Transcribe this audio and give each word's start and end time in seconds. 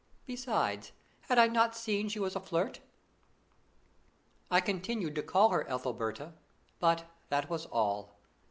Besides, 0.25 0.93
had 1.29 1.37
I 1.37 1.45
not 1.45 1.75
seen 1.75 2.09
she 2.09 2.17
was 2.19 2.35
a 2.35 2.39
flirt? 2.39 2.79
I 4.49 4.59
continued 4.59 5.13
to 5.13 5.21
call 5.21 5.49
her 5.49 5.63
Ethelberta, 5.69 6.33
but 6.79 7.05
that 7.29 7.51
was 7.51 7.67
all. 7.67 8.15